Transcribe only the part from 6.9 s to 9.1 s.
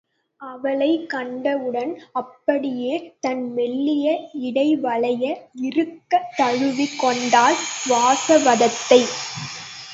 கொண்டாள் வாசவதத்தை.